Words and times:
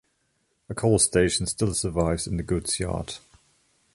A 0.67 0.73
coal 0.73 0.97
station 0.97 1.45
still 1.45 1.75
survives 1.75 2.25
in 2.25 2.37
the 2.37 2.41
goods 2.41 2.79
yard. 2.79 3.17